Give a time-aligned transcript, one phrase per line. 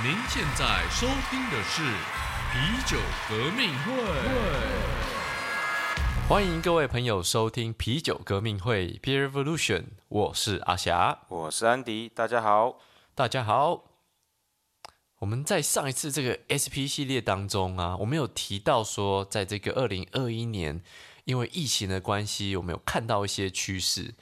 [0.00, 1.82] 您现在收听的是
[2.52, 2.96] 啤酒
[3.28, 3.92] 革命会。
[6.28, 12.78] 欢迎各位朋友收听啤酒革命会 Beer Revolution，我是阿霞，我是安迪，大家好。
[13.16, 13.86] 大家好。
[15.18, 20.80] 我们在上一次这个 SP 系列当中啊，我们有提到说，在这个二零二一年，
[21.24, 24.14] 因为疫情的关系，我们有看到一些趋势。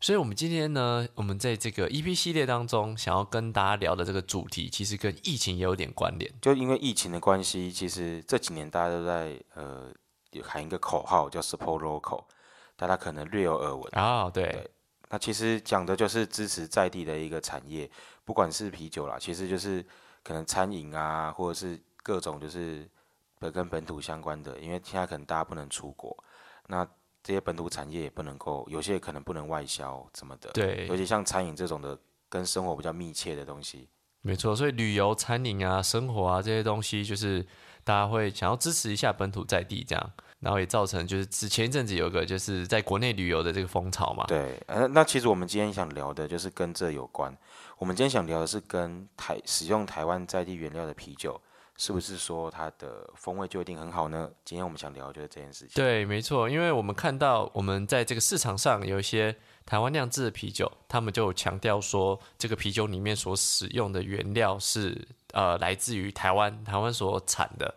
[0.00, 6.32] 所以，我们今天呢，我们在这个 EP 系列当中，想要跟大家聊的这个主题，其实跟疫情也有点关联。
[6.40, 9.92] 就因为疫情的关系，其实这几年大家都在呃
[10.44, 12.24] 喊一个口号叫 “Support Local”，
[12.76, 14.30] 大家可能略有耳闻啊。
[14.30, 14.44] 对。
[14.52, 14.70] 对。
[15.10, 17.90] 那其实讲的就是支持在地的一个产业，
[18.24, 19.84] 不管是啤酒啦，其实就是
[20.22, 22.88] 可能餐饮啊，或者是各种就是
[23.52, 26.16] 跟本土相关的，因为现在可能大家不能出国，
[26.68, 26.88] 那。
[27.22, 30.50] 这些本土产业也不能够，有些可能不能外销什么的。
[30.52, 33.88] 对，尤其像餐饮这种的，跟生活比较密切的东西。
[34.22, 37.46] 没错，所以旅游、餐饮啊、生活啊这些东西，就是
[37.84, 44.24] 大家会想要支持一下本土在地这样，然后也造成就是之前一阵子有个就是在国内旅游的这个风潮嘛。
[44.26, 47.34] 对，呃，那其实我们今天想聊的就是跟这有关。
[47.78, 51.40] 我们今天想聊的是跟台使用台湾在地原料的啤酒。
[51.78, 54.28] 是不是说它的风味就一定很好呢？
[54.44, 55.70] 今天我们想聊就是这件事情。
[55.76, 59.34] 对，没错，因为我们看到我们在这个市场上有一些
[59.64, 67.72] 台湾酿制的啤酒，他们就强调说这个啤酒里面所使用的原料是呃来自于台湾，台湾所产的。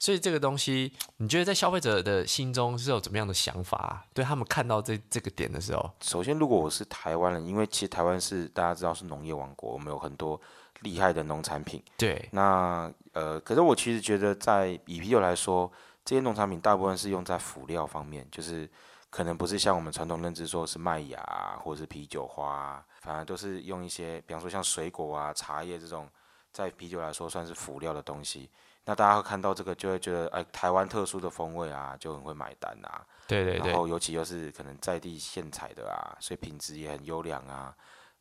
[0.00, 4.04] 所以这个东西，你觉得在消费者的心中是有怎么样的想法？
[4.14, 10.40] 对他们看到这这个点的时候，首先，如果我是台湾人，因为其实台湾是大家知道是农业王国，我们有很多。
[10.80, 15.70] 厉害的农产品，对，那呃，可是我其实觉得，在以啤酒来说，
[16.04, 18.68] 这些农产品大部分是用在辅料方面，就是
[19.10, 26.08] 可能不是像我们传统认知说是麦芽或者是啤酒花，反而都是用一些，比方说像水果啊、茶叶这种，
[26.52, 28.48] 在啤酒来说算是辅料的东西。
[28.84, 33.04] 那大家会看到这个，就会觉得，哎，台湾特殊的风味啊，就很会买单啊。
[33.26, 33.68] 对对对。
[33.68, 37.74] 然后尤其又是可能在地现采的啊，所以品质也很优良啊。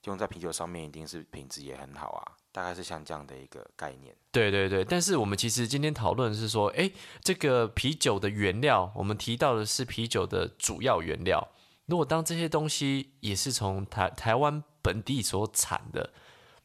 [0.04, 4.16] 用在啤酒上面一定是品质也很好啊，大概是像这样的一个概念。
[4.32, 6.92] 对对对，但是我们其实今天讨论是说，哎，
[7.22, 11.48] 这个啤酒的原料，我们提到的是啤酒的主要原料。
[11.86, 16.12] 如果当这些东西也是从台台湾本地所产的，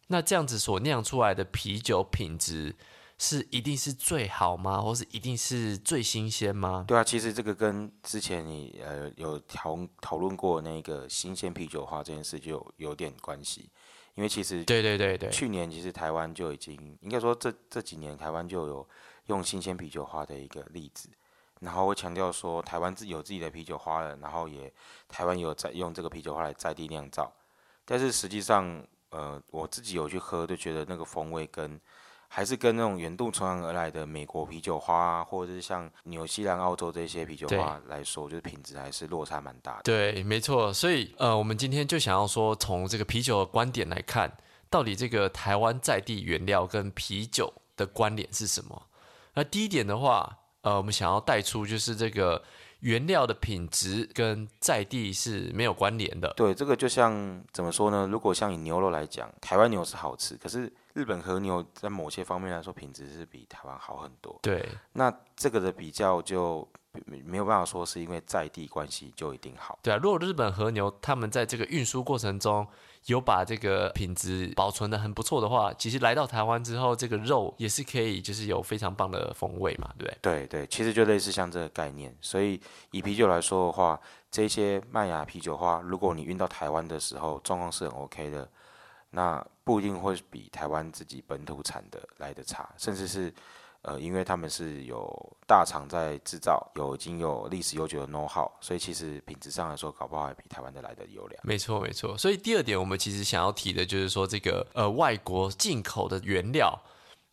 [0.07, 2.75] 那这样子所酿出来的啤酒品质。
[3.19, 4.81] 是一定是最好吗？
[4.81, 6.85] 或是一定是最新鲜吗？
[6.89, 13.71] 对啊，其实这个跟之前你呃有讨讨论过那个新鲜啤酒花这件事就有有点关系，
[14.15, 18.89] 因为其实对对对对，去年其实台湾就已经应该说这这几年台湾就有
[19.27, 21.09] 用新鲜啤酒花的一个例子，
[21.61, 24.73] 然后我强调说台湾自有自己的啤酒花了，然后也
[25.09, 27.33] 台湾有在用这个啤酒花来在地酿造，
[27.85, 31.81] 但是实际上呃我自己有去喝，就觉得那个风味跟
[32.35, 39.83] 还是跟那种远渡重洋而来的美国啤酒花，或者是像纽西兰、澳洲这些啤酒花来说，就是品质还是落差蛮大的。
[39.85, 40.73] 对，没错。
[40.73, 44.33] 所以，呃，我们今天就想要说，从这个啤酒的观点来看，
[44.71, 48.83] 到底这个台湾在地原料跟啤酒的关联是什么？
[49.35, 52.43] 那第一点的话，呃，我们想要带出就是这个
[52.81, 56.33] 原料的品质跟在地是没有关联的。
[56.35, 58.09] 对，这个就像怎么说呢？
[58.11, 60.73] 如果像以牛肉来讲，台湾牛是好吃，可是。
[60.95, 64.39] 日本和牛在某些方面来说品质是比台湾好很多。
[64.43, 66.67] 对，那这个的比较就
[67.25, 69.79] 没有办法说是因为在地关系就一定好。
[69.83, 72.67] 对啊，如果日本和牛他们在这个运输过程中
[73.07, 80.19] 有把这个品质保存的很不错的话，其实来到台湾之后，这个肉也是可以就是有非常棒的风味嘛，对不对？
[80.21, 82.15] 对对，其实就类似像这个概念。
[82.21, 82.61] 所以
[82.91, 83.99] 以啤酒来说的话，
[84.31, 88.49] 这些麦芽啤酒花，如果你运到台湾的时候，状况是很 OK 的。
[89.15, 93.33] 那不一定会比台湾自己本土产的来的差，甚至是，
[93.83, 101.41] 呃，因为他们是有大厂在制造，有已经有历史悠久的 know how，所以其实品质上来说，搞不好还比台湾的来的优良。
[101.45, 102.19] 没错，没错。
[102.19, 106.77] 所以第二点，我们其实想要提的就是说，这个呃，外国进口的原料，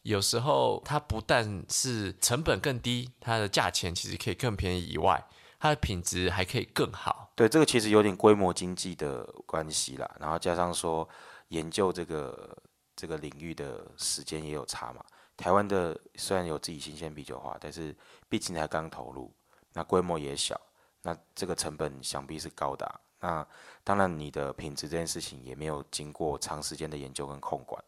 [0.03, 5.23] 有时候它不但是成本更低，它的价钱其实可以更便宜以外，
[5.59, 7.31] 它的品质还可以更好。
[7.35, 11.09] 对，这个其实有点规模经济的关系啦，然后加上说。
[11.49, 12.57] 研究这个
[12.95, 15.05] 这个领域的时间也有差嘛。
[15.37, 17.95] 台湾的虽然有自己新鲜啤酒花，但是
[18.27, 19.31] 毕竟才刚投入，
[19.73, 20.59] 那规模也小，
[21.01, 23.01] 那这个成本想必是高的。
[23.21, 23.45] 那
[23.83, 27.83] 当然，你的品质这件事情也没有经过长时间的研究跟控管，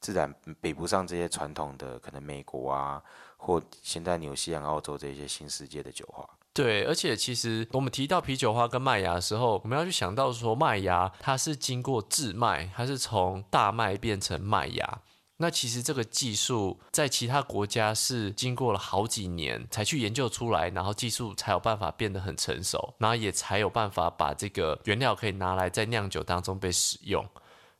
[0.00, 3.02] 自然比不上这些传统的可能美国啊，
[3.36, 6.28] 或现在纽西兰、澳洲这些新世界的酒花。
[6.54, 15.00] 对，而且其实我们提到啤酒花跟麦芽的时候，我们要去想到说，麦芽它是经过制麦，它是从大麦变成麦芽。
[15.38, 27.26] 那其实这个技术在其他国家是经过了好几年才去研究出来，然后技术才有办法变得很成熟，然后也才有办法把这个原料可以拿来在酿酒当中被使用。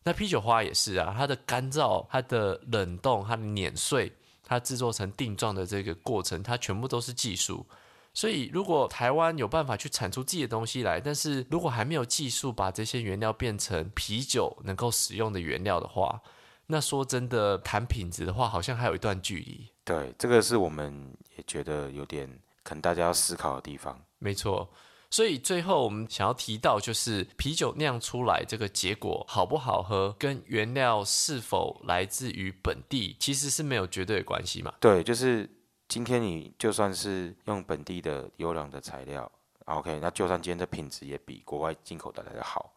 [0.02, 4.12] 那啤酒花也是啊，它的干燥、它的冷冻、它的碾碎、
[4.42, 7.64] 它制作成定状的这个过程，它全部都是技术。
[8.14, 16.22] 所以，如果台湾有办法去产出自己的东西来，但是如果还没有技术把这些原料变成啤酒能够使用的原料的话，
[16.68, 19.68] 那说真的，谈品质的话，好像还有一段距离。
[19.84, 22.26] 对，这个是我们也觉得有点
[22.62, 24.00] 可能大家要思考的地方。
[24.20, 24.70] 没错，
[25.10, 34.72] 所以最后我们想要提到，就是啤酒酿出来这个结果好不好喝，跟原料是否来自于本地，其实是没有绝对的关系嘛。
[34.80, 35.46] 对，就是
[35.88, 39.30] 今天你就算是用本地的优良的材料
[39.66, 42.72] ，OK，那就算今天的品质也比国外进口的来的好。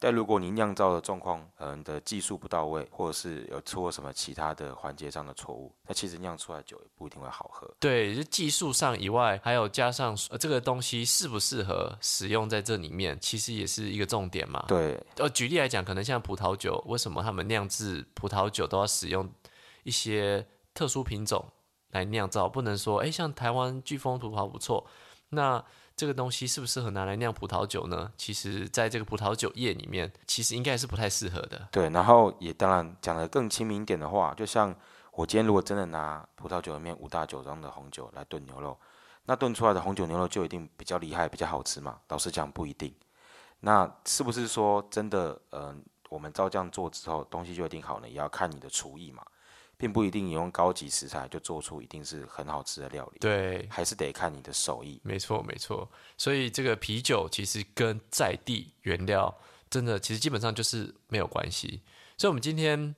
[0.00, 7.68] 但如果你酿造的状况，嗯的技术不到位，或者是有出了什么其他的环节上的错误，那其实酿出来酒也不一定会好喝。
[7.80, 14.64] 对，就技术上以外，还有加上呃这个东西适不适合使用在这里面，其实也是一个重点嘛。
[14.68, 19.28] 对，呃，举例来讲，可能像葡萄酒，为什么他们酿制葡萄酒都要使用
[19.82, 21.44] 一些特殊品种
[21.90, 22.48] 来酿造？
[22.48, 24.86] 不能说，哎，像台湾巨峰葡萄不错，
[25.30, 25.64] 那。
[25.98, 28.12] 这个东西适不适合拿来酿葡萄酒呢？
[28.16, 31.66] 其实，在这个葡萄酒业里面，其实应该是不太适合的。
[31.72, 34.72] 对，然后也当然讲的更亲民一点的话，就像
[35.10, 38.78] 我今天如果真的拿葡萄酒里面五大酒庄的红酒来炖牛肉，
[39.24, 41.98] 那炖出来的红酒牛肉就一定比较厉害、比较好吃嘛？
[42.10, 42.94] 老实讲，不一定。
[43.58, 45.36] 那是不是说真的？
[45.50, 48.08] 嗯，我们照这样做之后，东西就一定好呢？
[48.08, 49.24] 也要看你的厨艺嘛。
[49.78, 55.00] 并不一定你用高级食材就做出一定是很好吃的料理，对，还是得看你的手艺。
[55.04, 55.88] 没错，没错。
[56.16, 59.32] 所以这个啤酒其实跟在地原料
[59.70, 61.82] 真的其实基本上就是没有关系。
[62.16, 62.92] 所以，我们今天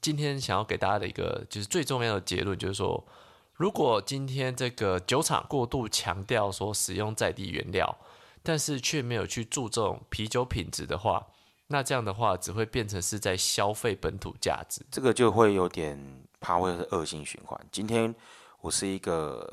[0.00, 3.06] 今天想要给大家的一个就是最重要的结论，就是说，
[3.54, 7.98] 如果今天这个酒厂过度强调说使用在地原料，
[8.42, 11.28] 但是却没有去注重啤酒品质的话，
[11.68, 15.98] 那这样的话，只会变成是在消费本土价值，这个就会有点
[16.38, 17.60] 怕会是恶性循环。
[17.72, 18.14] 今天
[18.60, 19.44] 我是一个，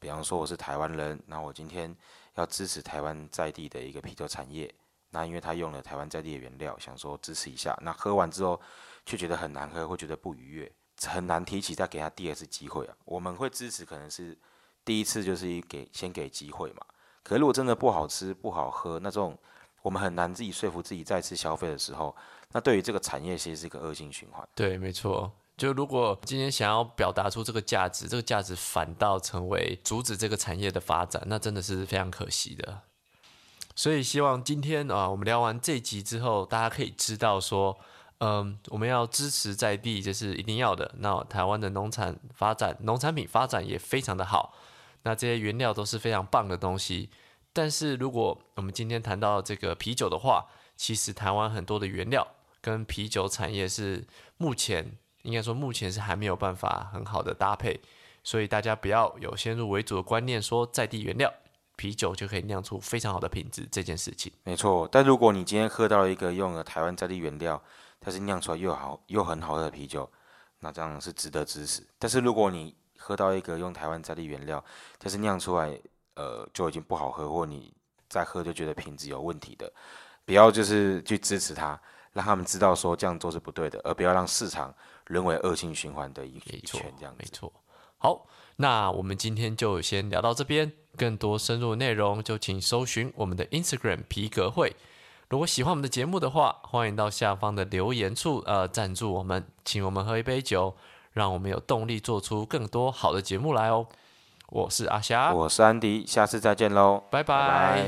[0.00, 1.94] 比方说我是台湾人，那我今天
[2.34, 4.74] 要支持台湾在地的一个啤酒产业，
[5.10, 8.60] 那因为他用了台湾在地的原料，想说支持一下，那喝完之后
[9.06, 10.72] 却觉得很难喝，会觉得不愉悦，
[11.06, 12.96] 很难提起再给他第二次机会啊。
[13.04, 14.36] 我们会支持，可能是
[14.84, 16.84] 第一次就是给先给机会嘛。
[17.22, 19.38] 可是如果真的不好吃、不好喝，那这种。
[19.82, 22.14] 我们很难自己说服自己再次消费的时候，
[22.52, 24.48] 那对于这个产业其实是一个恶性循环。
[24.54, 25.30] 对，没错。
[25.56, 32.80] 就如果今天想要表达出这个价值，这个价值反倒成为阻止这个产业的发展，那真的是非常可惜的。
[33.76, 37.78] 所以希望今天啊，我们聊完这集之后，大家可以知道说，
[38.18, 40.90] 嗯，我们要支持在地，这是一定要的。
[40.98, 44.54] 那台湾的农产发展，农产品发展也非常的好，
[45.02, 47.10] 那这些原料都是非常棒的东西。
[47.52, 50.46] 但是，如果我们今天谈到这个啤酒的话，
[50.76, 52.26] 其实台湾很多的原料
[52.60, 54.06] 跟啤酒产业是
[54.38, 57.80] 目前应该说目前是还没有办法很好的搭配，
[58.24, 61.32] 所以大家不要有先入为主的观念，说在地原料
[61.76, 64.32] 啤酒就可以酿出非常好的品质这件事情。
[64.44, 67.62] 没错，但如果你今天喝到了一个用了台湾在地原料，
[68.00, 70.10] 它是酿出来又好又很好喝的啤酒，
[70.60, 71.86] 那这样是值得支持。
[71.98, 74.64] 但是如果你喝到一个用台湾在地原料，
[74.98, 75.78] 但是酿出来，
[76.14, 77.72] 呃，就已经不好喝，或你
[78.08, 79.72] 再喝就觉得品质有问题的，
[80.24, 81.80] 不要就是去支持他，
[82.12, 84.74] 让他们知道说这样做是不对的，而不要让市场
[85.06, 87.14] 沦为恶性循环的一一圈这样。
[87.18, 87.52] 没错。
[87.98, 88.26] 好，
[88.56, 94.74] 那我们今天就先聊到这边，更多深入内容就请搜寻我们的 Instagram 皮革会。
[95.28, 100.76] 如果喜欢我们的节目的话，欢迎到下方的留言处呃赞助我们，请我们喝一杯酒，
[101.12, 103.86] 让我们有动力做出更多好的节目来哦。
[104.54, 107.86] 我是阿霞，我是安迪，下次再见喽，拜拜。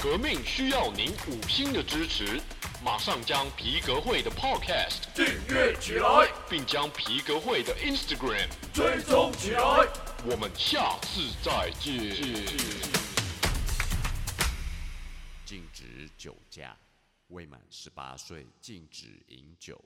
[0.00, 2.40] 革命需要您五星的支持，
[2.84, 9.60] 马上将皮革会的 Podcast 订阅起来，并将皮革会的 Instagram 追踪起来。
[10.24, 12.14] 我们下次再见。
[15.44, 16.76] 禁止酒驾，
[17.26, 19.84] 未满十八岁禁止饮酒。